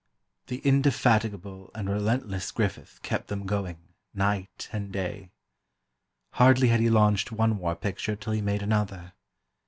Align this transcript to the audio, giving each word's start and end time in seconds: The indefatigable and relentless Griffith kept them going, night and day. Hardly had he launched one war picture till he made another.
The 0.47 0.61
indefatigable 0.67 1.69
and 1.75 1.87
relentless 1.87 2.49
Griffith 2.49 2.99
kept 3.03 3.27
them 3.27 3.45
going, 3.45 3.77
night 4.15 4.67
and 4.71 4.91
day. 4.91 5.29
Hardly 6.31 6.69
had 6.69 6.79
he 6.79 6.89
launched 6.89 7.31
one 7.31 7.59
war 7.59 7.75
picture 7.75 8.15
till 8.15 8.33
he 8.33 8.41
made 8.41 8.63
another. 8.63 9.13